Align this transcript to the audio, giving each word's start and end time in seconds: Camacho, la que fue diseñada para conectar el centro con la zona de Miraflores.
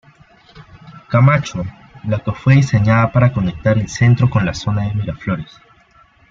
Camacho, 1.09 1.63
la 2.05 2.17
que 2.17 2.31
fue 2.31 2.55
diseñada 2.55 3.11
para 3.11 3.31
conectar 3.31 3.77
el 3.77 3.87
centro 3.87 4.27
con 4.31 4.43
la 4.47 4.55
zona 4.55 4.87
de 4.87 4.95
Miraflores. 4.95 5.59